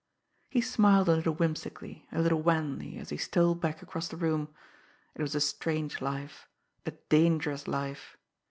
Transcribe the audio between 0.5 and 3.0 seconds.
smiled a little whimsically, a little wanly,